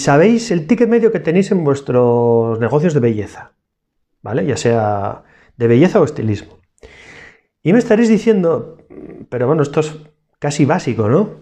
sabéis 0.00 0.50
el 0.50 0.66
ticket 0.66 0.88
medio 0.88 1.12
que 1.12 1.20
tenéis 1.20 1.50
en 1.52 1.64
vuestros 1.64 2.58
negocios 2.58 2.94
de 2.94 3.00
belleza, 3.00 3.52
¿vale? 4.22 4.44
Ya 4.44 4.56
sea 4.56 5.22
de 5.56 5.68
belleza 5.68 6.00
o 6.00 6.04
estilismo. 6.04 6.58
Y 7.62 7.72
me 7.72 7.78
estaréis 7.78 8.08
diciendo, 8.08 8.78
pero 9.28 9.46
bueno, 9.46 9.62
esto 9.62 9.80
es 9.80 9.96
casi 10.38 10.64
básico, 10.64 11.08
¿no? 11.08 11.40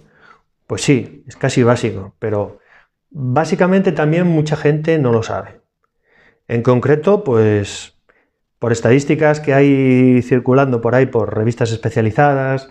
Pues 0.67 0.83
sí, 0.83 1.25
es 1.27 1.37
casi 1.37 1.63
básico, 1.63 2.15
pero 2.19 2.59
básicamente 3.11 3.93
también 3.93 4.27
mucha 4.27 4.57
gente 4.57 4.99
no 4.99 5.13
lo 5.13 5.23
sabe. 5.23 5.61
En 6.47 6.63
concreto, 6.63 7.25
pues 7.25 7.95
por 8.59 8.73
estadísticas 8.73 9.41
que 9.41 9.55
hay 9.55 10.23
circulando 10.23 10.81
por 10.81 10.95
ahí 10.95 11.07
por 11.07 11.35
revistas 11.37 11.71
especializadas, 11.71 12.69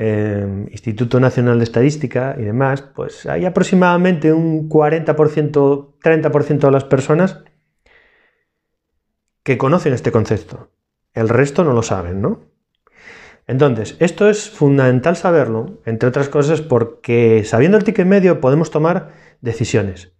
eh, 0.00 0.66
Instituto 0.70 1.18
Nacional 1.18 1.58
de 1.58 1.64
Estadística 1.64 2.36
y 2.38 2.44
demás, 2.44 2.82
pues 2.82 3.26
hay 3.26 3.44
aproximadamente 3.44 4.32
un 4.32 4.68
40%, 4.68 5.94
30% 6.00 6.58
de 6.60 6.70
las 6.70 6.84
personas 6.84 7.40
que 9.42 9.58
conocen 9.58 9.92
este 9.94 10.12
concepto. 10.12 10.70
El 11.14 11.28
resto 11.28 11.64
no 11.64 11.72
lo 11.72 11.82
saben, 11.82 12.22
¿no? 12.22 12.44
Entonces, 13.48 13.96
esto 13.98 14.30
es 14.30 14.48
fundamental 14.48 15.16
saberlo, 15.16 15.80
entre 15.84 16.08
otras 16.08 16.28
cosas, 16.28 16.60
porque 16.60 17.42
sabiendo 17.44 17.76
el 17.76 17.82
ticket 17.82 18.06
medio 18.06 18.40
podemos 18.40 18.70
tomar 18.70 19.14
decisiones. 19.40 20.12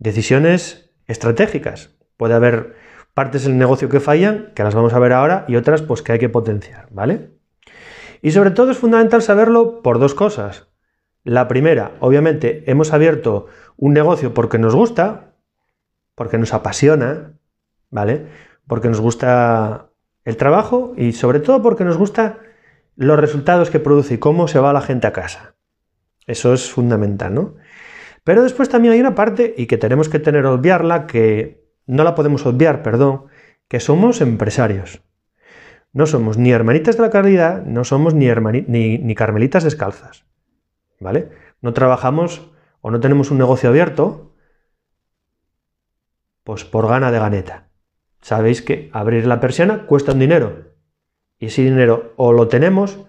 Decisiones 0.00 0.90
estratégicas. 1.06 1.94
Puede 2.16 2.34
haber 2.34 2.74
partes 3.14 3.44
del 3.44 3.58
negocio 3.58 3.88
que 3.88 4.00
fallan, 4.00 4.50
que 4.56 4.64
las 4.64 4.74
vamos 4.74 4.92
a 4.92 4.98
ver 4.98 5.12
ahora, 5.12 5.44
y 5.46 5.54
otras 5.54 5.82
pues 5.82 6.02
que 6.02 6.12
hay 6.12 6.18
que 6.18 6.28
potenciar, 6.28 6.88
¿vale? 6.90 7.39
Y 8.22 8.32
sobre 8.32 8.50
todo 8.50 8.70
es 8.70 8.78
fundamental 8.78 9.22
saberlo 9.22 9.82
por 9.82 9.98
dos 9.98 10.14
cosas. 10.14 10.68
La 11.24 11.48
primera, 11.48 11.92
obviamente, 12.00 12.64
hemos 12.70 12.92
abierto 12.92 13.46
un 13.76 13.92
negocio 13.92 14.34
porque 14.34 14.58
nos 14.58 14.74
gusta, 14.74 15.34
porque 16.14 16.38
nos 16.38 16.54
apasiona, 16.54 17.34
¿vale? 17.90 18.26
Porque 18.66 18.88
nos 18.88 19.00
gusta 19.00 19.90
el 20.24 20.36
trabajo 20.36 20.94
y 20.96 21.12
sobre 21.12 21.40
todo 21.40 21.62
porque 21.62 21.84
nos 21.84 21.96
gusta 21.96 22.38
los 22.96 23.18
resultados 23.18 23.70
que 23.70 23.80
produce 23.80 24.14
y 24.14 24.18
cómo 24.18 24.48
se 24.48 24.58
va 24.58 24.72
la 24.72 24.82
gente 24.82 25.06
a 25.06 25.12
casa. 25.12 25.54
Eso 26.26 26.52
es 26.52 26.70
fundamental, 26.70 27.34
¿no? 27.34 27.54
Pero 28.24 28.42
después 28.42 28.68
también 28.68 28.94
hay 28.94 29.00
una 29.00 29.14
parte, 29.14 29.54
y 29.56 29.66
que 29.66 29.78
tenemos 29.78 30.08
que 30.08 30.18
tener 30.18 30.44
obviarla, 30.46 31.06
que 31.06 31.64
no 31.86 32.04
la 32.04 32.14
podemos 32.14 32.44
obviar, 32.46 32.82
perdón, 32.82 33.26
que 33.68 33.80
somos 33.80 34.20
empresarios. 34.20 35.02
No 35.92 36.06
somos 36.06 36.38
ni 36.38 36.52
hermanitas 36.52 36.96
de 36.96 37.02
la 37.02 37.10
caridad, 37.10 37.64
no 37.64 37.84
somos 37.84 38.14
ni, 38.14 38.26
ni, 38.66 38.98
ni 38.98 39.14
carmelitas 39.14 39.64
descalzas. 39.64 40.24
¿Vale? 41.00 41.30
No 41.60 41.72
trabajamos 41.72 42.50
o 42.80 42.90
no 42.90 43.00
tenemos 43.00 43.30
un 43.30 43.38
negocio 43.38 43.68
abierto, 43.68 44.34
pues 46.44 46.64
por 46.64 46.88
gana 46.88 47.10
de 47.10 47.18
ganeta. 47.18 47.70
Sabéis 48.20 48.62
que 48.62 48.90
abrir 48.92 49.26
la 49.26 49.40
persiana 49.40 49.86
cuesta 49.86 50.12
un 50.12 50.18
dinero. 50.18 50.74
Y 51.38 51.46
ese 51.46 51.62
dinero 51.62 52.12
o 52.16 52.32
lo 52.32 52.48
tenemos 52.48 53.06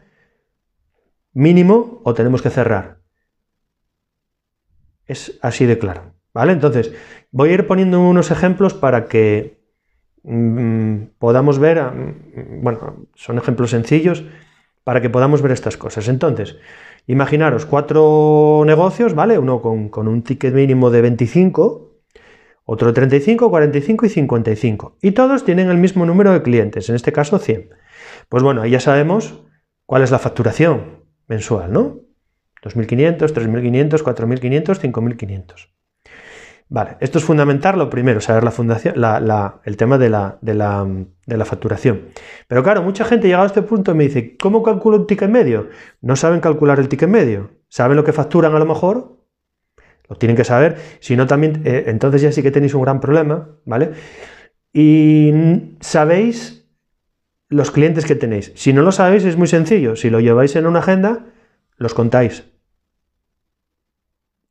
mínimo 1.34 2.02
o 2.04 2.14
tenemos 2.14 2.42
que 2.42 2.50
cerrar. 2.50 3.02
Es 5.06 5.38
así 5.42 5.66
de 5.66 5.78
claro. 5.78 6.16
¿Vale? 6.34 6.54
Entonces, 6.54 6.94
voy 7.32 7.50
a 7.50 7.54
ir 7.54 7.68
poniendo 7.68 8.00
unos 8.00 8.32
ejemplos 8.32 8.74
para 8.74 9.08
que 9.08 9.61
mm, 10.24 11.04
podamos 11.20 11.60
ver, 11.60 11.82
mm, 11.82 12.62
bueno, 12.64 13.08
son 13.16 13.38
ejemplos 13.38 13.72
sencillos 13.72 14.24
para 14.84 15.02
que 15.02 15.10
podamos 15.10 15.42
ver 15.42 15.52
estas 15.52 15.78
cosas. 15.78 16.08
Entonces, 16.08 16.58
imaginaros 17.08 17.66
cuatro 17.66 18.64
negocios, 18.66 19.14
¿vale? 19.14 19.38
Uno 19.38 19.62
con, 19.62 19.90
con 19.90 20.08
un 20.08 20.24
ticket 20.24 20.54
mínimo 20.54 20.90
de 20.90 21.02
25, 21.02 21.92
otro 22.66 22.88
de 22.88 22.94
35, 22.94 23.50
45 23.50 24.06
y 24.06 24.10
55. 24.10 24.98
Y 25.02 25.12
todos 25.12 25.44
tienen 25.44 25.70
el 25.70 25.78
mismo 25.78 26.06
número 26.06 26.32
de 26.32 26.42
clientes, 26.42 26.90
en 26.90 26.96
este 26.96 27.12
caso 27.12 27.40
100. 27.40 27.70
Pues 28.30 28.44
bueno, 28.44 28.62
ahí 28.62 28.72
ya 28.72 28.80
sabemos 28.80 29.44
cuál 29.86 30.04
es 30.04 30.12
la 30.12 30.20
facturación 30.20 31.04
mensual, 31.28 31.74
¿no? 31.74 32.00
2.500, 32.64 33.34
3.500, 33.34 34.04
4.500, 34.04 34.80
5.500. 34.80 35.70
Vale, 36.74 36.96
esto 37.02 37.18
es 37.18 37.26
fundamental, 37.26 37.78
lo 37.78 37.90
primero, 37.90 38.22
saber 38.22 38.46
la 38.46 38.52
fundación, 38.52 38.96
el 39.66 39.76
tema 39.76 39.98
de 39.98 40.10
la, 40.10 40.38
de, 40.40 40.54
la, 40.54 41.46
facturación. 41.46 42.04
Pero 42.48 42.64
claro, 42.64 42.82
mucha 42.82 43.04
gente 43.04 43.28
llega 43.28 43.44
a 43.44 43.46
este 43.46 43.62
punto 43.62 43.92
y 43.92 43.96
me 43.96 44.06
dice, 44.06 44.38
¿cómo 44.38 44.64
calculo 44.64 44.96
un 44.96 45.06
ticket 45.06 45.30
medio? 45.30 45.68
No 46.00 46.16
saben 46.16 46.40
calcular 46.40 46.80
el 46.80 46.88
ticket 46.88 47.10
medio. 47.10 47.52
¿Saben 47.68 47.98
lo 47.98 48.06
que 48.06 48.14
facturan 48.14 48.56
a 48.56 48.60
lo 48.60 48.66
mejor? 48.66 49.18
Lo 50.08 50.16
tienen 50.16 50.38
que 50.38 50.46
saber. 50.46 50.78
Si 51.02 51.18
no, 51.18 51.28
también, 51.28 51.62
eh, 51.66 51.84
entonces 51.88 52.22
ya 52.22 52.32
sí 52.32 52.42
que 52.42 52.52
tenéis 52.52 52.74
un 52.74 52.84
gran 52.84 53.02
problema, 53.02 53.50
¿vale? 53.66 53.92
Y 54.72 55.34
sabéis 55.82 56.70
los 57.50 57.70
clientes 57.72 58.06
que 58.06 58.16
tenéis. 58.16 58.54
Si 58.56 58.72
no 58.72 58.82
lo 58.82 58.94
sabéis, 58.94 59.26
es 59.26 59.36
muy 59.36 59.48
sencillo. 59.48 59.98
Si 59.98 60.10
lo 60.10 60.22
lleváis 60.22 60.56
en 60.56 60.66
una 60.66 60.80
agenda, 60.80 61.26
los 61.76 61.94
contáis. 61.94 62.46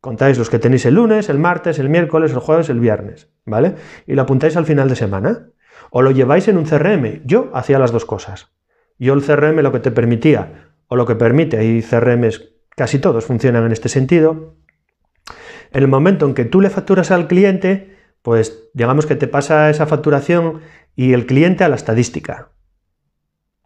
Contáis 0.01 0.39
los 0.39 0.49
que 0.49 0.59
tenéis 0.59 0.87
el 0.87 0.95
lunes, 0.95 1.29
el 1.29 1.39
martes, 1.39 1.79
el 1.79 1.91
miércoles, 1.91 2.33
el 2.33 2.39
jueves, 2.39 2.71
el 2.71 2.81
viernes, 2.81 3.29
¿vale? 3.45 3.75
Y 4.07 4.15
lo 4.15 4.23
apuntáis 4.23 4.57
al 4.57 4.65
final 4.65 4.89
de 4.89 4.97
semana. 4.97 5.49
O 5.91 6.03
lo 6.03 6.11
lleváis 6.11 6.49
en 6.49 6.57
un 6.57 6.65
CRM. 6.65 7.23
Yo 7.25 7.51
hacía 7.53 7.79
las 7.79 7.93
dos 7.93 8.05
cosas. 8.05 8.53
Yo 8.99 9.15
el 9.15 9.23
CRM 9.23 9.61
lo 9.61 9.73
que 9.73 9.81
te 9.81 9.91
permitía, 9.91 10.73
o 10.87 10.97
lo 10.97 11.07
que 11.07 11.17
permite, 11.17 11.65
y 11.65 11.83
CRMs 11.83 12.51
casi 12.77 12.99
todos 12.99 13.25
funcionan 13.25 13.65
en 13.65 13.73
este 13.73 13.89
sentido, 13.89 14.57
en 15.73 15.83
el 15.83 15.89
momento 15.89 16.27
en 16.27 16.35
que 16.35 16.45
tú 16.45 16.61
le 16.61 16.71
facturas 16.71 17.11
al 17.11 17.27
cliente, 17.27 17.97
pues 18.23 18.71
digamos 18.75 19.07
que 19.07 19.17
te 19.17 19.29
pasa 19.29 19.71
esa 19.71 19.87
facturación 19.87 20.61
y 20.97 21.13
el 21.13 21.27
cliente 21.27 21.65
a 21.65 21.69
la 21.69 21.77
estadística. 21.77 22.51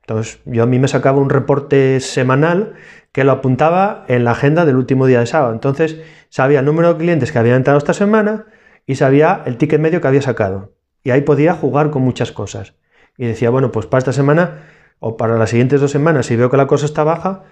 Entonces, 0.03 0.41
yo 0.45 0.63
a 0.63 0.67
mí 0.67 0.79
me 0.79 0.89
sacaba 0.89 1.19
un 1.19 1.31
reporte 1.31 1.99
semanal 2.01 2.75
que 3.15 3.23
lo 3.23 3.31
apuntaba 3.31 4.05
en 4.09 4.25
la 4.25 4.33
agenda 4.33 4.65
del 4.65 4.75
último 4.75 5.07
día 5.07 5.21
de 5.21 5.27
sábado. 5.27 5.53
Entonces, 5.53 5.99
sabía 6.31 6.59
el 6.59 6.65
número 6.67 6.93
de 6.93 6.99
clientes 6.99 7.31
que 7.31 7.39
habían 7.39 7.59
entrado 7.59 7.79
esta 7.79 7.95
semana 7.95 8.47
y 8.87 8.97
sabía 8.97 9.43
el 9.47 9.57
ticket 9.57 9.81
medio 9.81 10.01
que 10.01 10.09
había 10.09 10.21
sacado. 10.21 10.73
Y 11.05 11.13
ahí 11.13 11.21
podía 11.21 11.55
jugar 11.55 11.91
con 11.91 12.03
muchas 12.03 12.33
cosas. 12.33 12.75
Y 13.17 13.27
decía, 13.27 13.51
bueno, 13.51 13.71
pues 13.71 13.87
para 13.87 14.01
esta 14.01 14.13
semana 14.13 14.65
o 14.99 15.17
para 15.17 15.39
las 15.39 15.51
siguientes 15.51 15.81
dos 15.81 15.93
semanas, 15.93 16.27
si 16.27 16.35
veo 16.35 16.51
que 16.51 16.57
la 16.57 16.67
cosa 16.67 16.87
está 16.87 17.05
baja, 17.05 17.45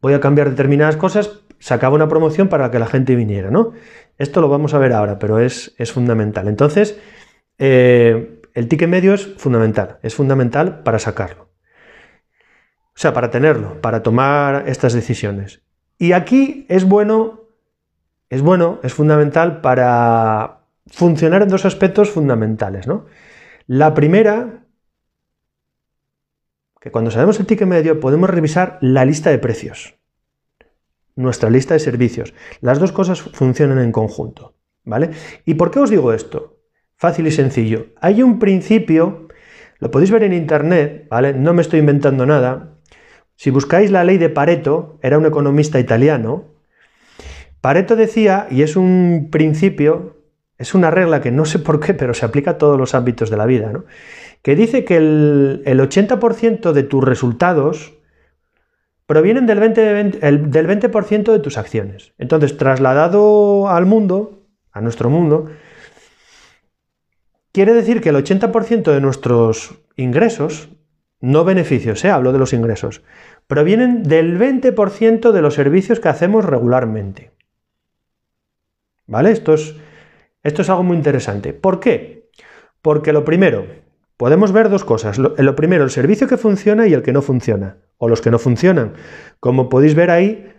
voy 0.00 0.12
a 0.12 0.20
cambiar 0.20 0.48
determinadas 0.48 0.96
cosas, 0.96 1.40
sacaba 1.58 1.96
una 1.96 2.08
promoción 2.08 2.46
para 2.46 2.70
que 2.70 2.78
la 2.78 2.86
gente 2.86 3.16
viniera, 3.16 3.50
¿no? 3.50 3.72
Esto 4.16 4.40
lo 4.40 4.48
vamos 4.48 4.74
a 4.74 4.78
ver 4.78 4.92
ahora, 4.92 5.18
pero 5.18 5.40
es, 5.40 5.74
es 5.76 5.90
fundamental. 5.90 6.46
Entonces, 6.46 7.00
eh, 7.58 8.40
el 8.54 8.68
ticket 8.68 8.88
medio 8.88 9.12
es 9.14 9.26
fundamental, 9.38 9.98
es 10.04 10.14
fundamental 10.14 10.84
para 10.84 11.00
sacarlo. 11.00 11.49
O 13.00 13.02
sea, 13.02 13.14
para 13.14 13.30
tenerlo, 13.30 13.80
para 13.80 14.02
tomar 14.02 14.68
estas 14.68 14.92
decisiones. 14.92 15.62
Y 15.96 16.12
aquí 16.12 16.66
es 16.68 16.84
bueno, 16.84 17.48
es 18.28 18.42
bueno, 18.42 18.78
es 18.82 18.92
fundamental 18.92 19.62
para 19.62 20.66
funcionar 20.86 21.40
en 21.40 21.48
dos 21.48 21.64
aspectos 21.64 22.10
fundamentales, 22.10 22.86
¿no? 22.86 23.06
La 23.66 23.94
primera, 23.94 24.66
que 26.78 26.90
cuando 26.90 27.10
sabemos 27.10 27.40
el 27.40 27.46
ticket 27.46 27.66
medio 27.66 28.00
podemos 28.00 28.28
revisar 28.28 28.76
la 28.82 29.06
lista 29.06 29.30
de 29.30 29.38
precios, 29.38 29.96
nuestra 31.16 31.48
lista 31.48 31.72
de 31.72 31.80
servicios. 31.80 32.34
Las 32.60 32.80
dos 32.80 32.92
cosas 32.92 33.22
funcionan 33.22 33.78
en 33.78 33.92
conjunto, 33.92 34.56
¿vale? 34.84 35.12
¿Y 35.46 35.54
por 35.54 35.70
qué 35.70 35.78
os 35.78 35.88
digo 35.88 36.12
esto? 36.12 36.58
Fácil 36.96 37.26
y 37.28 37.30
sencillo. 37.30 37.94
Hay 37.98 38.22
un 38.22 38.38
principio, 38.38 39.28
lo 39.78 39.90
podéis 39.90 40.10
ver 40.10 40.24
en 40.24 40.34
internet, 40.34 41.06
¿vale? 41.08 41.32
No 41.32 41.54
me 41.54 41.62
estoy 41.62 41.80
inventando 41.80 42.26
nada, 42.26 42.76
si 43.40 43.48
buscáis 43.48 43.90
la 43.90 44.04
ley 44.04 44.18
de 44.18 44.28
Pareto, 44.28 44.98
era 45.00 45.16
un 45.16 45.24
economista 45.24 45.80
italiano, 45.80 46.44
Pareto 47.62 47.96
decía, 47.96 48.46
y 48.50 48.60
es 48.60 48.76
un 48.76 49.28
principio, 49.32 50.18
es 50.58 50.74
una 50.74 50.90
regla 50.90 51.22
que 51.22 51.30
no 51.30 51.46
sé 51.46 51.58
por 51.58 51.80
qué, 51.80 51.94
pero 51.94 52.12
se 52.12 52.26
aplica 52.26 52.50
a 52.50 52.58
todos 52.58 52.76
los 52.76 52.94
ámbitos 52.94 53.30
de 53.30 53.38
la 53.38 53.46
vida, 53.46 53.72
¿no? 53.72 53.86
que 54.42 54.56
dice 54.56 54.84
que 54.84 54.98
el, 54.98 55.62
80% 55.64 56.72
de 56.72 56.82
tus 56.82 57.02
resultados 57.02 57.94
provienen 59.06 59.46
del 59.46 59.58
20%, 59.58 60.18
del 60.50 60.66
20 60.66 60.88
de 61.32 61.38
tus 61.38 61.56
acciones. 61.56 62.12
Entonces, 62.18 62.58
trasladado 62.58 63.70
al 63.70 63.86
mundo, 63.86 64.42
a 64.70 64.82
nuestro 64.82 65.08
mundo, 65.08 65.46
quiere 67.52 67.72
decir 67.72 68.02
que 68.02 68.10
el 68.10 68.16
80% 68.16 68.92
de 68.92 69.00
nuestros 69.00 69.80
ingresos, 69.96 70.68
no 71.20 71.44
beneficios, 71.44 72.04
¿eh? 72.04 72.10
hablo 72.10 72.32
de 72.32 72.38
los 72.38 72.52
ingresos, 72.52 73.02
provienen 73.46 74.02
del 74.02 74.38
20% 74.38 75.32
de 75.32 75.42
los 75.42 75.54
servicios 75.54 76.00
que 76.00 76.08
hacemos 76.08 76.44
regularmente. 76.44 77.32
¿Vale? 79.06 79.32
Esto 79.32 79.54
es, 79.54 79.74
esto 80.42 80.62
es 80.62 80.70
algo 80.70 80.84
muy 80.84 80.96
interesante. 80.96 81.52
¿Por 81.52 81.80
qué? 81.80 82.30
Porque 82.80 83.12
lo 83.12 83.24
primero, 83.24 83.66
podemos 84.16 84.52
ver 84.52 84.68
dos 84.68 84.84
cosas. 84.84 85.18
Lo, 85.18 85.34
lo, 85.36 85.56
primero, 85.56 85.84
el 85.84 85.90
servicio 85.90 86.28
que 86.28 86.36
funciona 86.36 86.86
y 86.86 86.94
el 86.94 87.02
que 87.02 87.12
no 87.12 87.20
funciona, 87.20 87.78
o 87.98 88.08
los 88.08 88.20
que 88.20 88.30
no 88.30 88.38
funcionan. 88.38 88.94
Como 89.40 89.68
podéis 89.68 89.94
ver 89.94 90.10
ahí, 90.10 90.52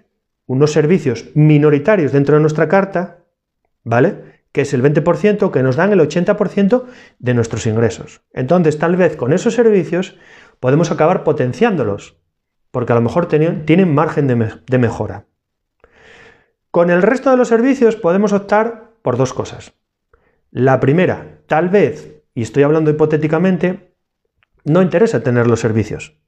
unos 0.45 0.73
servicios 0.73 1.29
minoritarios 1.33 2.11
dentro 2.11 2.35
de 2.35 2.41
nuestra 2.41 2.67
carta, 2.67 3.23
¿vale? 3.83 4.41
que 4.51 4.61
es 4.61 4.73
el 4.73 4.83
20%, 4.83 5.51
que 5.51 5.63
nos 5.63 5.75
dan 5.75 5.93
el 5.93 6.01
80% 6.01 6.83
de 7.19 7.33
nuestros 7.33 7.65
ingresos. 7.65 8.21
Entonces, 8.33 8.77
tal 8.77 8.97
vez 8.97 9.15
con 9.15 9.31
esos 9.31 9.53
servicios 9.53 10.17
podemos 10.61 10.91
acabar 10.91 11.23
potenciándolos, 11.23 12.17
porque 12.69 12.93
a 12.93 12.95
lo 12.95 13.01
mejor 13.01 13.27
tienen 13.27 13.93
margen 13.93 14.27
de, 14.27 14.77
mejora. 14.77 15.25
Con 16.69 16.91
el 16.91 17.01
resto 17.01 17.31
de 17.31 17.37
los 17.37 17.49
servicios 17.49 17.97
podemos 17.97 18.31
optar 18.31 18.91
por 19.01 19.17
dos 19.17 19.33
cosas. 19.33 19.73
La 20.51 20.79
primera, 20.79 21.41
tal 21.47 21.69
vez, 21.69 22.23
y 22.35 22.43
estoy 22.43 22.61
hablando 22.63 22.91
hipotéticamente, 22.91 23.95
no 24.63 24.83
interesa 24.83 25.23
tener 25.23 25.47
los 25.47 25.59
servicios, 25.59 26.21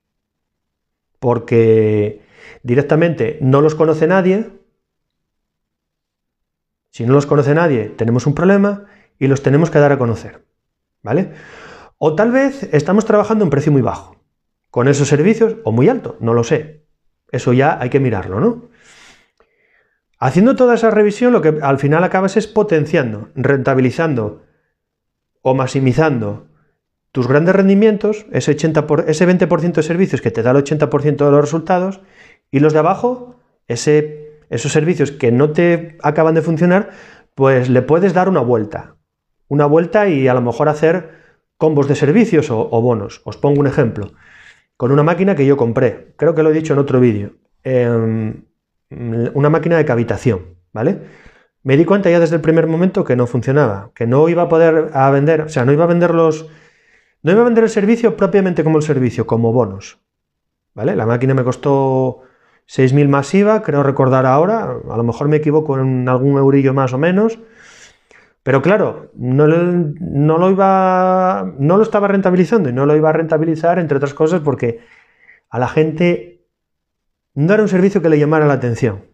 porque 1.20 2.24
directamente 2.64 3.38
no 3.40 3.62
los 3.62 3.76
conoce 3.76 4.08
nadie. 4.08 4.50
Si 6.90 7.06
no 7.06 7.14
los 7.14 7.28
conoce 7.28 7.54
nadie, 7.54 7.90
tenemos 7.90 8.26
un 8.26 8.34
problema 8.34 8.86
y 9.20 9.28
los 9.28 9.44
tenemos 9.44 9.70
que 9.70 9.80
dar 9.80 9.92
a 9.92 10.00
conocer. 10.00 10.44
¿Vale? 11.04 11.34
O 12.00 12.16
tal 12.16 12.32
vez 12.32 12.64
estamos 12.74 13.06
trabajando 13.06 13.44
en 13.44 13.52
precio 13.52 13.72
muy 13.72 13.84
bajo 13.84 14.23
con 14.74 14.88
esos 14.88 15.08
servicios 15.08 15.58
o 15.66 15.72
muy 15.72 15.88
alto, 15.88 16.18
no 16.20 16.34
lo 16.34 16.44
sé. 16.44 16.88
Eso 17.32 17.54
ya 17.54 17.78
hay 17.80 17.92
que 17.92 18.00
mirarlo, 18.00 18.40
¿no? 18.40 18.70
Haciendo 20.18 20.56
toda 20.56 20.74
esa 20.74 20.90
revisión, 20.90 21.32
lo 21.32 21.42
que 21.44 21.60
al 21.62 21.78
final 21.78 22.04
acabas 22.04 22.38
es 22.38 22.48
potenciando, 22.48 23.30
rentabilizando 23.36 24.42
o 25.44 25.54
maximizando 25.54 26.48
tus 27.12 27.28
grandes 27.28 27.56
rendimientos, 27.56 28.26
ese, 28.32 28.50
80 28.54 28.88
por, 28.88 29.08
ese 29.08 29.28
20% 29.28 29.74
de 29.74 29.84
servicios 29.84 30.22
que 30.22 30.32
te 30.32 30.42
da 30.42 30.50
el 30.50 30.58
80% 30.58 31.18
de 31.24 31.32
los 31.32 31.42
resultados, 31.42 32.02
y 32.50 32.60
los 32.60 32.74
de 32.74 32.80
abajo, 32.80 33.36
ese, 33.68 34.40
esos 34.50 34.72
servicios 34.72 35.12
que 35.12 35.32
no 35.32 35.52
te 35.52 36.00
acaban 36.02 36.34
de 36.34 36.42
funcionar, 36.42 36.90
pues 37.36 37.70
le 37.70 37.84
puedes 37.84 38.16
dar 38.16 38.28
una 38.28 38.42
vuelta. 38.42 38.96
Una 39.50 39.68
vuelta 39.68 40.08
y 40.10 40.28
a 40.28 40.34
lo 40.34 40.42
mejor 40.42 40.68
hacer 40.68 41.12
combos 41.58 41.88
de 41.88 41.94
servicios 41.94 42.50
o, 42.50 42.70
o 42.72 42.82
bonos. 42.82 43.22
Os 43.24 43.38
pongo 43.38 43.60
un 43.60 43.68
ejemplo 43.68 44.14
con 44.84 44.92
una 44.92 45.04
máquina 45.04 45.34
que 45.34 45.46
yo 45.46 45.56
compré, 45.56 46.14
creo 46.18 46.36
que 46.36 46.44
lo 46.44 46.50
he 46.50 46.54
dicho 46.54 46.74
en 46.74 46.80
otro 46.80 47.00
vídeo, 47.00 47.36
em, 47.64 48.44
una 49.34 49.50
máquina 49.50 49.78
de 49.78 49.86
cavitación, 49.86 50.58
¿vale? 50.74 51.00
Me 51.64 51.78
di 51.78 51.86
cuenta 51.86 52.10
ya 52.10 52.20
desde 52.20 52.36
el 52.36 52.42
primer 52.42 52.68
momento 52.68 53.06
que 53.06 53.16
no 53.16 53.26
funcionaba, 53.26 53.92
que 53.96 54.08
no 54.08 54.28
iba 54.28 54.42
a 54.42 54.50
poder 54.50 54.90
a 54.92 55.10
vender, 55.10 55.44
o 55.44 55.48
sea, 55.48 55.64
no 55.64 55.72
iba 55.72 55.86
a 55.86 55.88
vender 55.88 56.14
los, 56.14 56.50
no 57.22 57.32
iba 57.32 57.40
a 57.40 57.46
vender 57.46 57.64
el 57.64 57.70
servicio 57.70 58.18
propiamente 58.18 58.66
como 58.66 58.76
el 58.76 58.84
servicio, 58.84 59.26
como 59.26 59.54
bonos, 59.54 60.02
¿vale? 60.74 60.98
La 60.98 61.06
máquina 61.06 61.34
me 61.34 61.46
costó 61.46 62.24
6.000 62.66 63.08
masiva, 63.08 63.62
creo 63.62 63.84
recordar 63.84 64.26
ahora, 64.26 64.64
a 64.64 64.98
lo 64.98 65.04
mejor 65.06 65.30
me 65.30 65.38
equivoco 65.38 65.80
en 65.80 66.10
algún 66.10 66.38
eurillo 66.38 66.74
más 66.74 66.92
o 66.92 66.98
menos, 66.98 67.40
pero 68.44 68.62
claro, 68.62 69.10
no, 69.16 69.48
lo 69.48 70.52
iba, 70.52 71.54
no 71.58 71.78
lo 71.78 71.84
estaba 71.84 72.10
rentabilizando 72.10 72.70
y 72.70 72.74
no 72.74 72.86
lo 72.86 72.96
iba 72.98 73.10
a 73.10 73.14
rentabilizar, 73.14 73.80
entre 73.80 73.98
otras 73.98 74.14
cosas, 74.14 74.42
porque 74.42 74.82
a 75.50 75.60
la 75.60 75.70
gente 75.70 76.46
no 77.34 77.54
era 77.54 77.64
un 77.64 77.70
servicio 77.70 78.02
que 78.02 78.10
le 78.10 78.20
llamara 78.20 78.46
la 78.46 78.56
atención. 78.56 79.06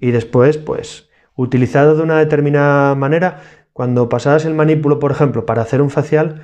Y 0.00 0.10
después, 0.10 0.56
pues, 0.56 1.10
utilizado 1.34 1.96
de 1.96 2.02
una 2.02 2.18
determinada 2.18 2.94
manera, 2.94 3.42
cuando 3.74 4.08
pasabas 4.08 4.46
el 4.46 4.54
manípulo, 4.54 4.98
por 4.98 5.10
ejemplo, 5.10 5.44
para 5.44 5.60
hacer 5.60 5.82
un 5.82 5.90
facial, 5.90 6.40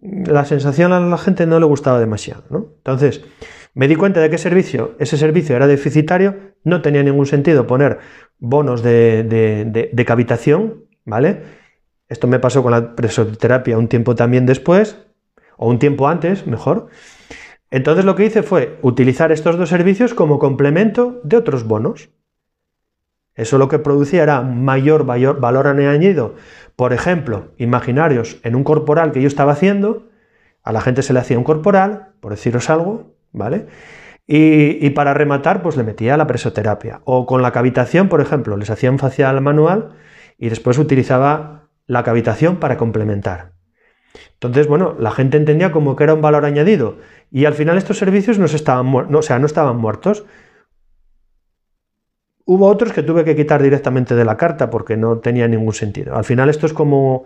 la 0.00 0.46
sensación 0.46 0.94
a 0.94 1.00
la 1.00 1.18
gente 1.18 1.46
no 1.46 1.60
le 1.60 1.66
gustaba 1.66 2.00
demasiado. 2.00 2.76
Entonces, 2.78 3.22
me 3.74 3.88
di 3.88 3.96
cuenta 3.96 4.20
de 4.20 4.30
que 4.30 4.38
servicio, 4.38 4.94
ese 4.98 5.18
servicio 5.18 5.54
era 5.54 5.66
deficitario, 5.66 6.54
no 6.64 6.80
tenía 6.80 7.02
ningún 7.02 7.26
sentido 7.26 7.66
poner 7.66 7.98
bonos 8.38 8.82
de, 8.82 9.22
de 9.92 10.04
cavitación 10.06 10.91
¿vale? 11.04 11.42
Esto 12.08 12.26
me 12.26 12.38
pasó 12.38 12.62
con 12.62 12.72
la 12.72 12.94
presoterapia 12.94 13.78
un 13.78 13.88
tiempo 13.88 14.14
también 14.14 14.44
después, 14.46 14.98
o 15.56 15.68
un 15.68 15.78
tiempo 15.78 16.08
antes, 16.08 16.46
mejor. 16.46 16.88
Entonces 17.70 18.04
lo 18.04 18.14
que 18.16 18.26
hice 18.26 18.42
fue 18.42 18.78
utilizar 18.82 19.32
estos 19.32 19.56
dos 19.56 19.70
servicios 19.70 20.12
como 20.12 20.38
complemento 20.38 21.20
de 21.24 21.38
otros 21.38 21.64
bonos. 21.64 22.10
Eso 23.34 23.56
lo 23.56 23.68
que 23.68 23.78
producía 23.78 24.22
era 24.22 24.42
mayor, 24.42 25.06
valor 25.06 25.66
añadido. 25.66 26.34
Por 26.76 26.92
ejemplo, 26.92 27.52
imaginarios 27.56 28.38
en 28.42 28.56
un 28.56 28.64
corporal 28.64 29.12
que 29.12 29.22
yo 29.22 29.28
estaba 29.28 29.52
haciendo, 29.52 30.10
a 30.62 30.72
la 30.72 30.82
gente 30.82 31.00
se 31.00 31.14
le 31.14 31.20
hacía 31.20 31.38
un 31.38 31.44
corporal, 31.44 32.10
por 32.20 32.32
deciros 32.32 32.68
algo, 32.68 33.14
¿vale? 33.32 33.68
Y, 34.26 34.84
y, 34.86 34.90
para 34.90 35.14
rematar, 35.14 35.62
pues 35.62 35.76
le 35.76 35.82
metía 35.82 36.16
la 36.16 36.26
presoterapia. 36.26 37.00
O 37.04 37.24
con 37.26 37.40
la 37.40 37.52
cavitación, 37.52 38.08
por 38.08 38.20
ejemplo, 38.20 38.56
les 38.56 38.70
hacía 38.70 38.90
un 38.90 38.98
facial 38.98 39.40
manual 39.40 39.94
y 40.42 40.48
después 40.48 40.76
utilizaba 40.76 41.68
la 41.86 42.02
cavitación 42.02 42.56
para 42.56 42.76
complementar. 42.76 43.52
Entonces, 44.32 44.66
bueno, 44.66 44.96
la 44.98 45.12
gente 45.12 45.36
entendía 45.36 45.70
como 45.70 45.94
que 45.94 46.02
era 46.02 46.14
un 46.14 46.20
valor 46.20 46.44
añadido 46.44 46.98
y 47.30 47.44
al 47.44 47.54
final 47.54 47.78
estos 47.78 47.98
servicios 47.98 48.40
no, 48.40 48.46
estaban, 48.46 48.90
no, 48.90 49.18
o 49.20 49.22
sea, 49.22 49.38
no 49.38 49.46
estaban 49.46 49.76
muertos. 49.76 50.24
Hubo 52.44 52.66
otros 52.66 52.92
que 52.92 53.04
tuve 53.04 53.22
que 53.22 53.36
quitar 53.36 53.62
directamente 53.62 54.16
de 54.16 54.24
la 54.24 54.36
carta 54.36 54.68
porque 54.68 54.96
no 54.96 55.20
tenía 55.20 55.46
ningún 55.46 55.74
sentido. 55.74 56.16
Al 56.16 56.24
final 56.24 56.50
esto 56.50 56.66
es 56.66 56.72
como, 56.72 57.24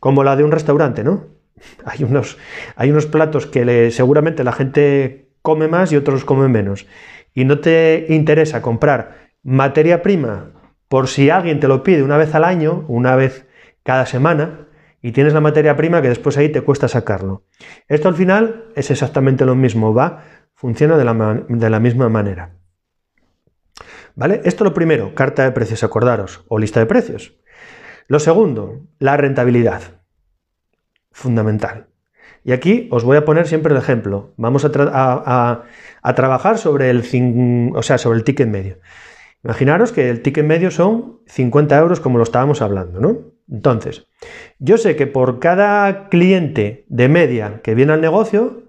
como 0.00 0.24
la 0.24 0.34
de 0.34 0.42
un 0.42 0.50
restaurante, 0.50 1.04
¿no? 1.04 1.26
Hay 1.84 2.02
unos, 2.02 2.36
hay 2.74 2.90
unos 2.90 3.06
platos 3.06 3.46
que 3.46 3.92
seguramente 3.92 4.42
la 4.42 4.52
gente 4.52 5.28
come 5.40 5.68
más 5.68 5.92
y 5.92 5.96
otros 5.96 6.24
come 6.24 6.48
menos. 6.48 6.88
Y 7.32 7.44
no 7.44 7.60
te 7.60 8.06
interesa 8.08 8.60
comprar 8.60 9.30
materia 9.44 10.02
prima 10.02 10.50
por 10.88 11.08
si 11.08 11.30
alguien 11.30 11.60
te 11.60 11.68
lo 11.68 11.82
pide 11.82 12.02
una 12.02 12.16
vez 12.16 12.34
al 12.34 12.44
año, 12.44 12.84
una 12.88 13.16
vez 13.16 13.46
cada 13.82 14.06
semana, 14.06 14.66
y 15.02 15.12
tienes 15.12 15.32
la 15.32 15.40
materia 15.40 15.76
prima 15.76 16.02
que 16.02 16.08
después 16.08 16.36
ahí 16.36 16.48
te 16.48 16.62
cuesta 16.62 16.88
sacarlo. 16.88 17.44
Esto 17.88 18.08
al 18.08 18.14
final 18.14 18.72
es 18.74 18.90
exactamente 18.90 19.44
lo 19.44 19.54
mismo, 19.54 19.94
va, 19.94 20.24
funciona 20.54 20.96
de 20.96 21.04
la, 21.04 21.80
misma 21.80 22.08
manera. 22.08 22.56
¿Vale? 24.14 24.40
Esto 24.44 24.64
lo 24.64 24.74
primero, 24.74 25.14
carta 25.14 25.44
de 25.44 25.52
precios, 25.52 25.84
acordaros, 25.84 26.44
o 26.48 26.58
lista 26.58 26.80
de 26.80 26.86
precios. 26.86 27.36
Lo 28.08 28.18
segundo, 28.18 28.80
la 28.98 29.16
rentabilidad. 29.16 29.82
Fundamental. 31.12 31.88
Y 32.42 32.52
aquí 32.52 32.88
os 32.90 33.04
voy 33.04 33.16
a 33.16 33.24
poner 33.24 33.46
siempre 33.46 33.72
el 33.72 33.78
ejemplo. 33.78 34.32
Vamos 34.36 34.64
a, 34.64 35.64
a 36.02 36.14
trabajar 36.14 36.58
sobre 36.58 36.90
el, 36.90 37.72
o 37.74 37.82
sea, 37.82 37.98
sobre 37.98 38.18
el 38.18 38.24
ticket 38.24 38.48
medio. 38.48 38.78
Imaginaros 39.46 39.92
que 39.92 40.10
el 40.10 40.22
ticket 40.22 40.44
medio 40.44 40.72
son 40.72 41.20
50 41.28 41.78
euros 41.78 42.00
como 42.00 42.18
lo 42.18 42.24
estábamos 42.24 42.62
hablando, 42.62 42.98
¿no? 42.98 43.18
Entonces, 43.48 44.08
yo 44.58 44.76
sé 44.76 44.96
que 44.96 45.06
por 45.06 45.38
cada 45.38 46.08
cliente 46.08 46.84
de 46.88 47.08
media 47.08 47.60
que 47.62 47.76
viene 47.76 47.92
al 47.92 48.00
negocio, 48.00 48.64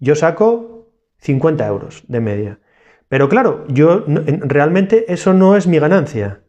yo 0.00 0.16
saco 0.16 0.90
50 1.18 1.64
euros 1.68 2.02
de 2.08 2.18
media. 2.18 2.58
Pero 3.06 3.28
claro, 3.28 3.64
yo 3.68 4.06
realmente 4.08 5.04
eso 5.06 5.34
no 5.34 5.56
es 5.56 5.68
mi 5.68 5.78
ganancia, 5.78 6.40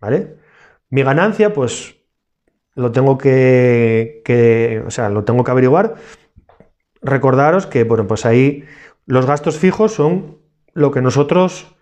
¿vale? 0.00 0.36
Mi 0.88 1.02
ganancia, 1.02 1.52
pues, 1.52 1.96
lo 2.74 2.92
tengo 2.92 3.18
que, 3.18 4.82
o 4.86 4.90
sea, 4.90 5.10
lo 5.10 5.22
tengo 5.24 5.44
que 5.44 5.50
averiguar. 5.50 5.96
Recordaros 7.02 7.66
que, 7.66 7.84
bueno, 7.84 8.06
pues 8.06 8.24
ahí 8.24 8.64
los 9.04 9.26
gastos 9.26 9.58
fijos 9.58 9.92
son 9.92 10.38
lo 10.72 10.92
que 10.92 11.02
nosotros 11.02 11.75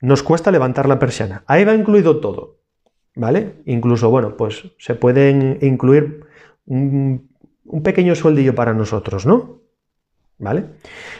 nos 0.00 0.22
cuesta 0.22 0.50
levantar 0.50 0.88
la 0.88 0.98
persiana. 0.98 1.42
Ahí 1.46 1.64
va 1.64 1.74
incluido 1.74 2.20
todo, 2.20 2.58
¿vale? 3.14 3.54
Incluso, 3.64 4.10
bueno, 4.10 4.36
pues 4.36 4.72
se 4.78 4.94
pueden 4.94 5.58
incluir 5.62 6.24
un, 6.66 7.28
pequeño 7.82 8.14
sueldillo 8.14 8.54
para 8.54 8.74
nosotros, 8.74 9.26
¿no? 9.26 9.60
¿Vale? 10.38 10.64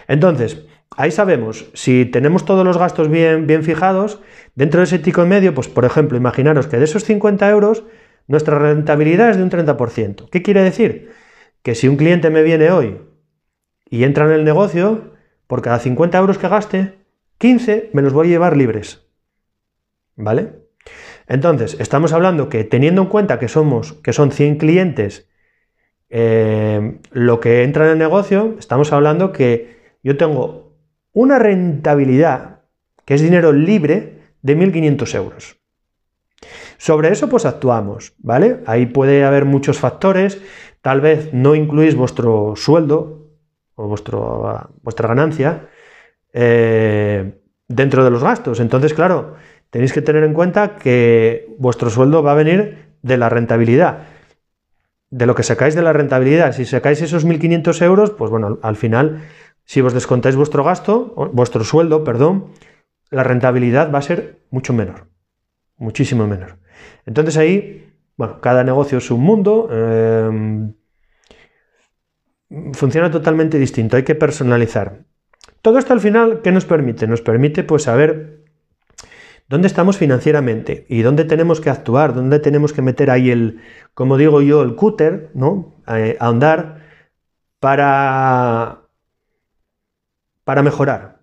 Entonces, 0.06 0.64
ahí 0.97 1.11
sabemos, 1.11 1.66
si 1.75 2.04
tenemos 2.04 2.44
todos 2.44 2.64
los 2.64 2.78
gastos 2.78 3.08
bien, 3.08 3.47
bien 3.47 3.64
fijados, 3.64 4.20
dentro 4.54 4.80
de 4.80 4.85
ese 4.85 4.99
tico 4.99 5.23
en 5.23 5.28
medio, 5.28 5.54
pues 5.54 5.68
por 5.68 5.85
ejemplo, 5.85 6.16
imaginaros 6.16 6.68
que 6.68 6.78
de 6.78 6.85
esos 6.85 7.04
50 7.04 7.50
euros, 7.50 7.85
nuestra 8.28 8.58
rentabilidad 8.58 9.30
es 9.30 9.37
de 9.37 9.42
un 9.42 9.50
30%. 9.50 10.28
¿Qué 10.30 10.42
quiere 10.42 10.62
decir? 10.62 11.11
Que 11.62 11.75
si 11.75 11.88
un 11.88 11.97
cliente 11.97 12.30
me 12.30 12.42
viene 12.42 12.70
hoy 12.70 13.00
y 13.90 14.04
entra 14.04 14.26
en 14.26 14.32
el 14.32 14.44
negocio, 14.44 15.14
por 15.47 15.62
cada 15.62 15.78
50 15.78 16.18
euros 16.18 16.38
que 16.38 16.49
gaste, 16.49 16.98
15 17.38 17.90
me 17.92 18.02
los 18.02 18.12
voy 18.12 18.28
a 18.28 18.30
llevar 18.30 18.57
libres. 18.57 19.07
¿Vale? 20.16 20.68
Entonces, 21.26 21.76
estamos 21.78 22.12
hablando 22.12 22.49
que 22.49 22.64
teniendo 22.64 23.02
en 23.02 23.09
cuenta 23.09 23.38
que 23.38 23.49
somos, 23.49 23.92
que 23.95 24.12
son 24.12 24.33
100 24.33 24.57
clientes, 24.57 25.28
eh, 26.11 26.99
lo 27.12 27.38
que 27.40 27.62
entra 27.62 27.85
en 27.85 27.92
el 27.92 27.99
negocio, 27.99 28.57
estamos 28.59 28.92
hablando 28.92 29.33
que 29.33 29.76
yo 30.02 30.16
tengo 30.16 30.76
una 31.12 31.38
rentabilidad, 31.38 32.62
que 33.04 33.14
es 33.14 33.21
dinero 33.21 33.52
libre, 33.52 34.18
de 34.42 34.57
1.500 34.57 35.14
euros. 35.14 35.57
Sobre 36.78 37.11
eso, 37.11 37.28
pues 37.28 37.45
actuamos, 37.45 38.14
¿vale? 38.18 38.61
Ahí 38.66 38.87
puede 38.87 39.25
haber 39.25 39.45
muchos 39.45 39.78
factores, 39.78 40.40
tal 40.80 41.00
vez 41.00 41.35
no 41.35 41.54
incluís 41.54 41.97
vuestro 41.97 42.54
sueldo 42.57 43.26
o 43.75 43.88
vuestro, 43.88 44.71
vuestra 44.83 45.09
ganancia, 45.09 45.68
eh, 46.32 47.40
dentro 47.68 48.04
de 48.04 48.11
los 48.11 48.23
gastos. 48.23 48.61
Entonces, 48.61 48.94
claro, 48.94 49.35
tenéis 49.70 49.92
que 49.92 50.02
tener 50.02 50.25
en 50.25 50.35
cuenta 50.35 50.76
que 50.76 51.47
vuestro 51.58 51.90
sueldo 51.90 52.23
va 52.23 52.32
a 52.32 52.37
venir 52.37 52.88
de 53.02 53.16
la 53.16 53.28
rentabilidad, 53.28 54.04
de 55.11 55.26
lo 55.26 55.35
que 55.35 55.42
sacáis 55.42 55.75
de 55.75 55.82
la 55.82 55.92
rentabilidad. 55.92 56.52
Si 56.52 56.64
sacáis 56.64 57.02
esos 57.02 57.26
1.500 57.26 57.82
euros, 57.82 58.11
pues 58.11 58.30
bueno, 58.30 58.58
al 58.62 58.76
final, 58.76 59.23
si 59.64 59.80
vos 59.80 59.94
descontáis 59.94 60.37
vuestro 60.37 60.64
gasto, 60.64 61.14
vuestro 61.32 61.64
sueldo, 61.64 62.04
perdón, 62.04 62.52
la 63.11 63.25
rentabilidad 63.25 63.92
va 63.92 63.99
a 63.99 64.02
ser 64.02 64.40
mucho 64.50 64.73
menor, 64.73 65.08
muchísimo 65.76 66.26
menor. 66.26 66.58
Entonces 67.06 67.37
ahí, 67.37 67.94
bueno, 68.16 68.40
cada 68.40 68.64
negocio 68.64 68.99
es 68.99 69.11
un 69.11 69.20
mundo, 69.20 69.68
eh, 69.70 70.73
funciona 72.73 73.11
totalmente 73.11 73.58
distinto, 73.58 73.97
hay 73.97 74.02
que 74.04 74.14
personalizar. 74.14 75.04
Todo 75.62 75.79
esto 75.79 75.93
al 75.93 76.00
final, 76.00 76.41
¿qué 76.43 76.53
nos 76.53 76.65
permite? 76.65 77.07
Nos 77.07 77.21
permite 77.21 77.65
pues 77.65 77.85
saber 77.85 78.45
dónde 79.49 79.67
estamos 79.67 79.97
financieramente 79.97 80.87
y 80.88 81.03
dónde 81.03 81.25
tenemos 81.25 81.61
que 81.61 81.71
actuar, 81.71 82.15
dónde 82.15 82.38
tenemos 82.38 82.73
que 82.73 82.83
meter 82.83 83.11
ahí 83.11 83.31
el, 83.31 83.61
como 83.95 84.17
digo 84.17 84.43
yo, 84.43 84.62
el 84.62 84.75
cúter, 84.77 85.31
¿no? 85.35 85.75
A, 85.87 85.97
andar 86.21 86.83
para, 87.59 88.83
para 90.45 90.62
mejorar, 90.62 91.21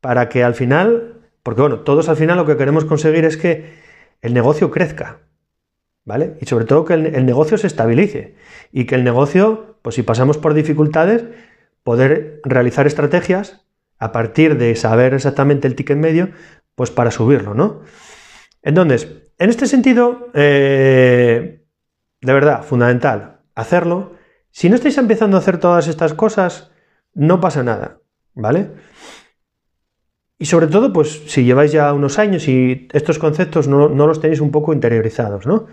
para 0.00 0.28
que 0.28 0.44
al 0.44 0.54
final, 0.54 1.20
porque 1.42 1.62
bueno, 1.62 1.80
todos 1.80 2.08
al 2.08 2.16
final 2.16 2.36
lo 2.36 2.46
que 2.46 2.56
queremos 2.56 2.84
conseguir 2.84 3.24
es 3.24 3.36
que 3.36 3.78
el 4.20 4.34
negocio 4.34 4.70
crezca, 4.70 5.20
¿vale? 6.04 6.36
Y 6.40 6.46
sobre 6.46 6.64
todo 6.64 6.84
que 6.84 6.94
el, 6.94 7.24
negocio 7.24 7.56
se 7.56 7.66
estabilice 7.66 8.34
y 8.72 8.84
que 8.84 8.96
el 8.96 9.04
negocio, 9.04 9.76
pues 9.82 9.94
si 9.94 10.02
pasamos 10.02 10.38
por 10.38 10.54
dificultades, 10.54 11.24
poder 11.82 12.40
realizar 12.44 12.86
estrategias 12.86 13.64
a 14.00 14.12
partir 14.12 14.56
de 14.56 14.74
saber 14.74 15.14
exactamente 15.14 15.68
el 15.68 15.76
ticket 15.76 15.98
medio, 15.98 16.30
pues 16.74 16.90
para 16.90 17.10
subirlo, 17.10 17.54
¿no? 17.54 17.82
Entonces, 18.62 19.08
en 19.38 19.50
este 19.50 19.66
sentido, 19.66 20.30
eh, 20.34 21.64
de 22.20 22.32
verdad, 22.32 22.62
fundamental, 22.62 23.40
hacerlo. 23.54 24.16
Si 24.50 24.68
no 24.68 24.74
estáis 24.74 24.98
empezando 24.98 25.36
a 25.36 25.40
hacer 25.40 25.58
todas 25.58 25.86
estas 25.86 26.14
cosas, 26.14 26.72
no 27.14 27.40
pasa 27.40 27.62
nada, 27.62 28.00
¿vale? 28.34 28.70
Y 30.38 30.46
sobre 30.46 30.66
todo, 30.66 30.92
pues 30.92 31.22
si 31.26 31.44
lleváis 31.44 31.70
ya 31.72 31.92
unos 31.92 32.18
años 32.18 32.48
y 32.48 32.88
estos 32.92 33.18
conceptos 33.18 33.68
no, 33.68 33.90
no 33.90 34.06
los 34.06 34.20
tenéis 34.20 34.40
un 34.40 34.50
poco 34.50 34.72
interiorizados, 34.72 35.46
¿no? 35.46 35.66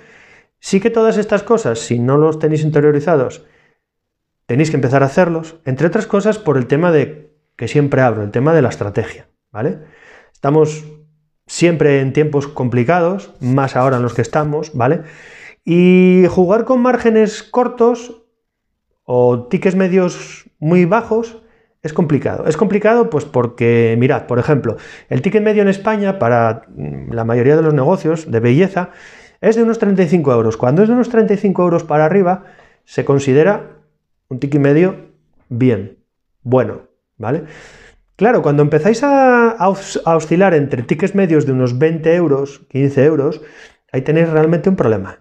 Sí 0.59 0.81
que 0.81 0.89
todas 0.89 1.17
estas 1.17 1.43
cosas, 1.43 1.79
si 1.79 1.99
no 1.99 2.17
los 2.17 2.39
tenéis 2.39 2.63
interiorizados, 2.63 3.45
tenéis 4.45 4.69
que 4.69 4.75
empezar 4.75 5.03
a 5.03 5.05
hacerlos, 5.05 5.55
entre 5.63 5.87
otras 5.87 6.07
cosas 6.07 6.39
por 6.39 6.57
el 6.57 6.67
tema 6.67 6.91
de 6.91 7.26
que 7.57 7.67
siempre 7.67 8.01
hablo, 8.01 8.23
el 8.23 8.31
tema 8.31 8.53
de 8.53 8.61
la 8.61 8.69
estrategia, 8.69 9.27
¿vale? 9.51 9.79
Estamos 10.31 10.85
siempre 11.47 12.01
en 12.01 12.13
tiempos 12.13 12.47
complicados, 12.47 13.33
más 13.41 13.75
ahora 13.75 13.97
en 13.97 14.03
los 14.03 14.13
que 14.13 14.21
estamos, 14.21 14.71
¿vale? 14.73 15.01
Y 15.65 16.25
jugar 16.29 16.65
con 16.65 16.81
márgenes 16.81 17.43
cortos 17.43 18.23
o 19.03 19.47
tickets 19.47 19.75
medios 19.75 20.49
muy 20.59 20.85
bajos 20.85 21.41
es 21.83 21.93
complicado. 21.93 22.45
Es 22.47 22.57
complicado 22.57 23.09
pues 23.09 23.25
porque, 23.25 23.95
mirad, 23.97 24.27
por 24.27 24.39
ejemplo, 24.39 24.77
el 25.09 25.21
ticket 25.21 25.43
medio 25.43 25.61
en 25.61 25.67
España 25.67 26.19
para 26.19 26.63
mm, 26.69 27.11
la 27.11 27.23
mayoría 27.23 27.55
de 27.55 27.61
los 27.63 27.73
negocios 27.73 28.29
de 28.29 28.39
belleza 28.39 28.91
es 29.41 29.55
de 29.55 29.63
unos 29.63 29.79
35 29.79 30.31
euros. 30.31 30.57
Cuando 30.57 30.83
es 30.83 30.89
de 30.89 30.93
unos 30.93 31.09
35 31.09 31.63
euros 31.63 31.83
para 31.83 32.05
arriba, 32.05 32.45
se 32.85 33.05
considera 33.05 33.77
un 34.29 34.39
ticket 34.39 34.61
medio 34.61 35.07
bien, 35.49 35.99
bueno, 36.41 36.86
¿vale? 37.17 37.45
Claro, 38.15 38.41
cuando 38.41 38.63
empezáis 38.63 39.03
a, 39.03 39.51
a, 39.51 39.69
oscilar 39.69 40.53
entre 40.55 40.83
tickets 40.83 41.13
medios 41.13 41.45
de 41.45 41.51
unos 41.51 41.77
20 41.77 42.15
euros, 42.15 42.65
15 42.69 43.05
euros, 43.05 43.41
ahí 43.91 44.01
tenéis 44.01 44.29
realmente 44.29 44.69
un 44.69 44.75
problema. 44.75 45.19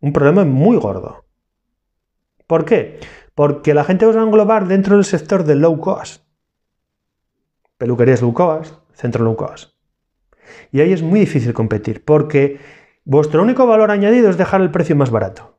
Un 0.00 0.12
problema 0.12 0.44
muy 0.44 0.76
gordo. 0.76 1.24
¿Por 2.46 2.64
qué? 2.64 2.98
Porque 3.34 3.74
la 3.74 3.84
gente 3.84 4.06
os 4.06 4.16
va 4.16 4.22
a 4.22 4.24
englobar 4.24 4.66
dentro 4.66 4.96
del 4.96 5.04
sector 5.04 5.44
del 5.44 5.60
low 5.60 5.78
cost. 5.78 6.24
Peluquerías 7.78 8.22
low 8.22 8.34
cost, 8.34 8.74
centro 8.92 9.24
low 9.24 9.36
cost. 9.36 9.74
Y 10.72 10.80
ahí 10.80 10.92
es 10.92 11.02
muy 11.02 11.20
difícil 11.20 11.52
competir, 11.52 12.04
porque 12.04 12.58
vuestro 13.04 13.42
único 13.42 13.66
valor 13.66 13.92
añadido 13.92 14.30
es 14.30 14.36
dejar 14.36 14.62
el 14.62 14.72
precio 14.72 14.96
más 14.96 15.10
barato. 15.10 15.58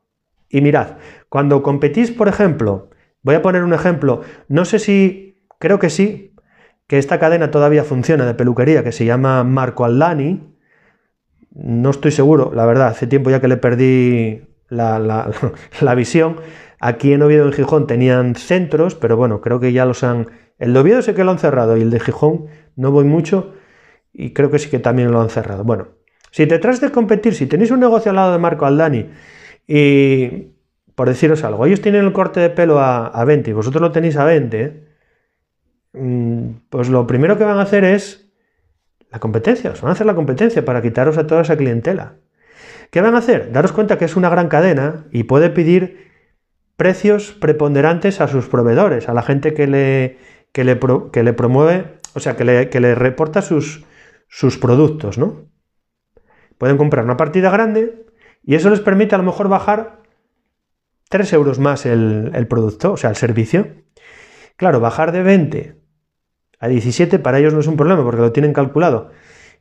Y 0.50 0.60
mirad, 0.60 0.98
cuando 1.30 1.62
competís, 1.62 2.10
por 2.10 2.28
ejemplo, 2.28 2.90
voy 3.22 3.36
a 3.36 3.42
poner 3.42 3.64
un 3.64 3.72
ejemplo, 3.72 4.20
no 4.48 4.66
sé 4.66 4.78
si, 4.78 5.31
creo 5.62 5.78
que 5.78 5.90
sí, 5.90 6.34
que 6.88 6.98
esta 6.98 7.20
cadena 7.20 7.52
todavía 7.52 7.84
funciona 7.84 8.26
de 8.26 8.34
peluquería, 8.34 8.82
que 8.82 8.90
se 8.90 9.04
llama 9.04 9.44
Marco 9.44 9.84
Aldani, 9.84 10.40
no 11.54 11.90
estoy 11.90 12.10
seguro, 12.10 12.50
la 12.52 12.66
verdad, 12.66 12.88
hace 12.88 13.06
tiempo 13.06 13.30
ya 13.30 13.40
que 13.40 13.46
le 13.46 13.58
perdí 13.58 14.42
la, 14.68 15.30
visión, 15.96 16.38
Aquí 16.80 17.12
en 17.12 17.22
Oviedo, 17.22 17.46
en 17.46 17.52
Gijón, 17.52 17.86
tenían 17.86 18.34
centros, 18.34 18.96
pero 18.96 19.16
bueno, 19.16 19.40
creo 19.40 19.60
que 19.60 19.72
ya 19.72 19.84
los 19.84 20.02
han... 20.02 20.26
El 20.58 20.72
de 20.72 20.80
Oviedo 20.80 21.00
sé 21.00 21.14
que 21.14 21.22
lo 21.22 21.30
han 21.30 21.38
cerrado 21.38 21.76
y 21.76 21.82
el 21.82 21.90
de 21.90 22.00
Gijón 22.00 22.46
no 22.74 22.90
voy 22.90 23.04
mucho 23.04 23.54
y 24.12 24.32
creo 24.32 24.50
que 24.50 24.58
sí 24.58 24.68
que 24.68 24.80
también 24.80 25.12
lo 25.12 25.20
han 25.20 25.30
cerrado. 25.30 25.62
Bueno, 25.62 25.90
si 26.32 26.44
te 26.48 26.58
de 26.58 26.90
competir, 26.90 27.36
si 27.36 27.46
tenéis 27.46 27.70
un 27.70 27.78
negocio 27.78 28.10
al 28.10 28.16
lado 28.16 28.32
de 28.32 28.38
Marco 28.38 28.66
Aldani 28.66 29.10
y, 29.68 30.48
por 30.96 31.08
deciros 31.08 31.44
algo, 31.44 31.66
ellos 31.66 31.80
tienen 31.80 32.04
el 32.04 32.12
corte 32.12 32.40
de 32.40 32.50
pelo 32.50 32.80
a, 32.80 33.24
20 33.24 33.50
y 33.50 33.52
vosotros 33.52 33.80
lo 33.80 33.92
tenéis 33.92 34.16
a 34.16 34.24
20, 34.24 34.66
mm, 34.66 34.91
pues 35.92 36.88
lo 36.88 37.06
primero 37.06 37.36
que 37.36 37.44
van 37.44 37.58
a 37.58 37.62
hacer 37.62 37.84
es 37.84 38.30
la 39.10 39.20
competencia, 39.20 39.70
os 39.72 39.82
van 39.82 39.90
a 39.90 39.92
hacer 39.92 40.06
la 40.06 40.14
competencia 40.14 40.64
para 40.64 40.80
quitaros 40.80 41.18
a 41.18 41.26
toda 41.26 41.42
esa 41.42 41.56
clientela. 41.56 42.16
¿Qué 42.90 43.00
van 43.02 43.14
a 43.14 43.18
hacer? 43.18 43.52
Daros 43.52 43.72
cuenta 43.72 43.98
que 43.98 44.06
es 44.06 44.16
una 44.16 44.30
gran 44.30 44.48
cadena 44.48 45.06
y 45.12 45.24
puede 45.24 45.50
pedir 45.50 46.10
precios 46.76 47.32
preponderantes 47.32 48.20
a 48.20 48.28
sus 48.28 48.48
proveedores, 48.48 49.08
a 49.08 49.14
la 49.14 49.22
gente 49.22 49.52
que 49.52 49.66
le, 49.66 50.18
que 50.52 50.64
le, 50.64 50.80
que 51.12 51.22
le 51.22 51.32
promueve, 51.34 52.00
o 52.14 52.20
sea, 52.20 52.36
que 52.36 52.44
le, 52.44 52.70
que 52.70 52.80
le 52.80 52.94
reporta 52.94 53.42
sus, 53.42 53.84
sus 54.28 54.56
productos, 54.58 55.18
¿no? 55.18 55.46
Pueden 56.56 56.78
comprar 56.78 57.04
una 57.04 57.16
partida 57.16 57.50
grande 57.50 58.06
y 58.42 58.54
eso 58.54 58.70
les 58.70 58.80
permite 58.80 59.14
a 59.14 59.18
lo 59.18 59.24
mejor 59.24 59.48
bajar 59.48 60.00
3 61.10 61.32
euros 61.34 61.58
más 61.58 61.84
el, 61.84 62.30
el 62.34 62.46
producto, 62.46 62.92
o 62.92 62.96
sea, 62.96 63.10
el 63.10 63.16
servicio. 63.16 63.68
Claro, 64.56 64.80
bajar 64.80 65.12
de 65.12 65.22
20 65.22 65.81
a 66.62 66.68
17 66.68 67.18
para 67.18 67.40
ellos 67.40 67.52
no 67.52 67.58
es 67.58 67.66
un 67.66 67.76
problema 67.76 68.04
porque 68.04 68.20
lo 68.20 68.30
tienen 68.30 68.52
calculado. 68.52 69.10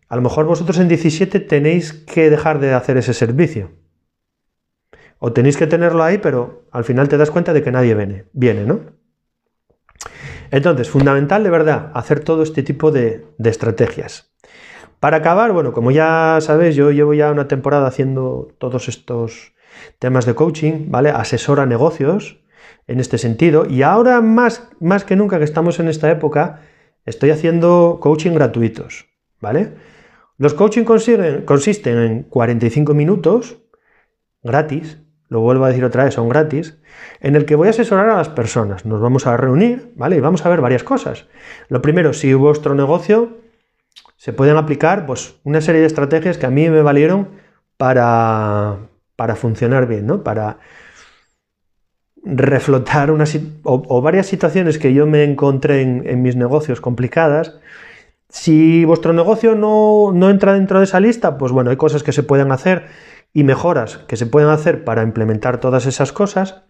A 0.08 0.16
lo 0.16 0.22
mejor 0.22 0.46
vosotros 0.46 0.78
en 0.78 0.88
17 0.88 1.40
tenéis 1.40 1.94
que 1.94 2.30
dejar 2.30 2.60
de 2.60 2.76
hacer 2.76 2.96
ese 2.98 3.16
servicio. 3.16 3.72
O 5.18 5.34
tenéis 5.34 5.58
que 5.58 5.66
tenerlo 5.66 6.04
ahí, 6.04 6.20
pero 6.20 6.68
al 6.72 6.84
final 6.84 7.10
te 7.10 7.18
das 7.18 7.32
cuenta 7.32 7.54
de 7.54 7.64
que 7.64 7.72
nadie 7.72 7.96
viene, 7.96 8.26
viene 8.34 8.66
¿no? 8.66 8.82
Entonces, 10.52 10.92
fundamental 10.92 11.44
de 11.44 11.50
verdad 11.50 11.90
hacer 11.96 12.20
todo 12.20 12.44
este 12.44 12.62
tipo 12.62 12.92
de, 12.92 13.26
estrategias. 13.44 14.32
Para 15.00 15.18
acabar, 15.18 15.54
bueno, 15.54 15.74
como 15.74 15.90
ya 15.90 16.38
sabéis, 16.40 16.76
yo 16.76 16.92
llevo 16.92 17.16
ya 17.16 17.32
una 17.32 17.48
temporada 17.48 17.88
haciendo 17.88 18.50
todos 18.60 18.88
estos 18.88 19.56
temas 19.98 20.28
de 20.28 20.36
coaching, 20.36 20.92
¿vale? 20.92 21.10
Asesora 21.10 21.66
negocios 21.66 22.38
en 22.86 23.00
este 23.00 23.18
sentido. 23.18 23.66
Y 23.68 23.82
ahora 23.82 24.22
más, 24.22 24.70
más 24.80 25.04
que 25.04 25.16
nunca 25.16 25.40
que 25.40 25.46
estamos 25.46 25.80
en 25.80 25.88
esta 25.88 26.12
época, 26.12 26.60
estoy 27.06 27.32
haciendo 27.32 28.00
coaching 28.02 28.32
gratuitos, 28.32 29.08
¿vale? 29.40 29.74
Los 30.38 30.54
coaching 30.54 30.84
consisten 30.84 31.98
en 31.98 32.24
45 32.24 32.94
minutos 32.94 33.58
gratis, 34.44 34.98
lo 35.30 35.40
vuelvo 35.40 35.66
a 35.66 35.70
decir 35.70 35.86
otra 35.86 36.04
vez, 36.04 36.16
son 36.16 36.30
gratis, 36.30 36.80
en 37.20 37.36
el 37.36 37.46
que 37.46 37.56
voy 37.56 37.68
a 37.68 37.70
asesorar 37.72 38.10
a 38.10 38.18
las 38.18 38.30
personas. 38.30 38.86
Nos 38.86 39.00
vamos 39.00 39.28
a 39.28 39.38
reunir, 39.38 39.94
¿vale? 39.96 40.18
Y 40.18 40.20
vamos 40.20 40.46
a 40.46 40.50
ver 40.50 40.60
varias 40.60 40.84
cosas. 40.84 41.28
Lo 41.70 41.82
primero, 41.82 42.14
si 42.14 42.34
vuestro 42.34 42.76
negocio 42.76 43.38
se 44.18 44.34
pueden 44.34 44.58
aplicar 44.58 45.06
pues, 45.06 45.36
una 45.44 45.62
serie 45.62 45.82
de 45.82 45.88
estrategias 45.88 46.38
que 46.38 46.48
a 46.48 46.52
mí 46.52 46.70
me 46.70 46.82
valieron 46.82 47.30
para, 47.78 48.78
para 49.16 49.36
funcionar 49.36 49.88
bien, 49.88 50.06
¿no? 50.06 50.24
Para 50.24 50.60
reflotar 52.24 53.12
una, 53.12 53.26
o, 53.64 54.02
varias 54.02 54.28
situaciones 54.28 54.78
que 54.78 54.94
yo 54.94 55.08
me 55.08 55.24
encontré 55.24 55.82
en, 55.82 56.22
mis 56.22 56.36
negocios 56.36 56.82
complicadas. 56.82 57.60
Si 58.30 58.86
vuestro 58.86 59.14
negocio 59.14 59.56
no, 59.56 60.12
no 60.14 60.30
entra 60.30 60.54
dentro 60.54 60.80
de 60.80 60.86
esa 60.86 61.00
lista, 61.00 61.38
pues 61.38 61.52
bueno, 61.52 61.70
hay 61.70 61.78
cosas 61.78 62.04
que 62.04 62.12
se 62.12 62.24
pueden 62.24 62.52
hacer 62.52 62.86
y 63.34 63.44
mejoras 63.44 63.98
que 64.08 64.18
se 64.18 64.26
pueden 64.26 64.50
hacer 64.50 64.84
para 64.84 65.04
implementar 65.04 65.60
todas 65.60 65.86
esas 65.86 66.12
cosas. 66.12 66.64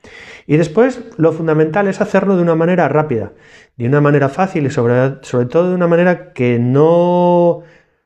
Y 0.47 0.57
después 0.57 1.01
lo 1.17 1.31
fundamental 1.31 1.87
es 1.87 2.01
hacerlo 2.01 2.35
de 2.35 2.43
una 2.43 2.55
manera 2.55 2.87
rápida, 2.87 3.31
de 3.77 3.87
una 3.87 4.01
manera 4.01 4.29
fácil 4.29 4.65
y 4.65 4.69
sobre, 4.69 5.23
sobre 5.23 5.47
todo 5.47 5.69
de 5.69 5.75
una 5.75 5.87
manera 5.87 6.33
que 6.33 6.59
no 6.59 7.63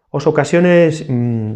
os 0.09 0.27
ocasione 0.27 0.89
mm, 1.07 1.53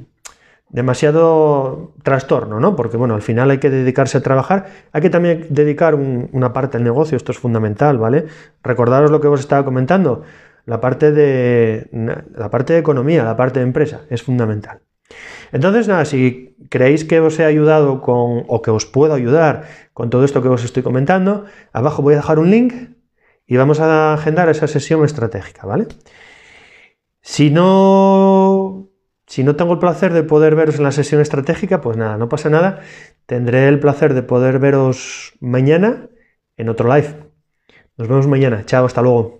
demasiado 0.69 1.93
trastorno, 2.03 2.59
¿no? 2.59 2.75
Porque 2.75 2.97
bueno, 2.97 3.15
al 3.15 3.21
final 3.21 3.49
hay 3.49 3.57
que 3.57 3.69
dedicarse 3.69 4.19
a 4.19 4.21
trabajar, 4.21 4.67
hay 4.91 5.01
que 5.01 5.09
también 5.09 5.47
dedicar 5.49 5.95
una 5.95 6.53
parte 6.53 6.77
al 6.77 6.83
negocio, 6.83 7.17
esto 7.17 7.31
es 7.31 7.39
fundamental, 7.39 7.97
¿vale? 7.97 8.25
Recordaros 8.63 9.11
lo 9.11 9.19
que 9.19 9.27
os 9.27 9.39
estaba 9.39 9.65
comentando, 9.65 10.23
la 10.65 10.79
parte 10.79 11.11
de 11.11 11.89
la 12.35 12.49
parte 12.49 12.73
de 12.73 12.79
economía, 12.79 13.23
la 13.23 13.35
parte 13.35 13.59
de 13.59 13.65
empresa, 13.65 14.01
es 14.09 14.21
fundamental. 14.21 14.81
Entonces, 15.51 15.87
nada, 15.87 16.05
si 16.05 16.55
creéis 16.69 17.03
que 17.03 17.19
os 17.19 17.39
he 17.39 17.45
ayudado 17.45 18.01
con, 18.01 18.43
o 18.47 18.61
que 18.61 18.69
os 18.69 18.85
puedo 18.85 19.13
ayudar 19.13 19.63
con 19.93 20.11
todo 20.11 20.23
esto 20.23 20.43
que 20.43 20.49
os 20.49 20.63
estoy 20.63 20.83
comentando, 20.83 21.45
abajo 21.73 22.03
voy 22.03 22.13
a 22.13 22.17
dejar 22.17 22.37
un 22.37 22.51
link 22.51 22.73
y 23.47 23.57
vamos 23.57 23.79
a 23.79 24.13
agendar 24.13 24.49
esa 24.49 24.67
sesión 24.67 25.03
estratégica, 25.03 25.65
¿vale? 25.65 25.87
Si 27.21 27.49
no, 27.49 28.38
si 29.29 29.43
no 29.43 29.55
tengo 29.55 29.73
el 29.73 29.79
placer 29.79 30.11
de 30.11 30.23
poder 30.23 30.55
veros 30.55 30.77
en 30.77 30.83
la 30.83 30.91
sesión 30.91 31.21
estratégica, 31.21 31.81
pues 31.81 31.97
nada, 31.97 32.17
no 32.17 32.29
pasa 32.29 32.49
nada. 32.49 32.81
Tendré 33.27 33.67
el 33.67 33.79
placer 33.79 34.15
de 34.15 34.23
poder 34.23 34.57
veros 34.57 35.33
mañana 35.39 36.09
en 36.57 36.67
otro 36.69 36.93
live. 36.93 37.15
Nos 37.95 38.07
vemos 38.07 38.27
mañana. 38.27 38.65
Chao, 38.65 38.85
hasta 38.85 39.03
luego. 39.03 39.38